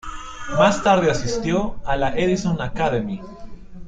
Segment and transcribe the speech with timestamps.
[0.57, 3.21] Más tarde asistió a la Edison Academy.